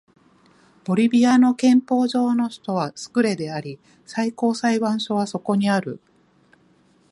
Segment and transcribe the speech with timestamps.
[0.83, 3.77] ボリビアの憲法上の首都はスクレであり
[4.07, 5.99] 最高裁判所はそこにある